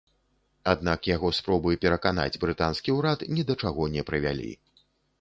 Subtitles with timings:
[0.71, 4.53] Аднак яго спробы пераканаць брытанскі ўрад ні да чаго не прывялі.